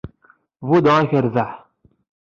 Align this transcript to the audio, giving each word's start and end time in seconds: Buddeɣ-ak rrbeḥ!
Buddeɣ-ak 0.67 1.11
rrbeḥ! 1.23 1.51